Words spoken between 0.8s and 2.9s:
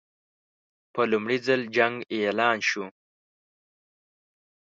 په لومړي ځل جنګ اعلان شو.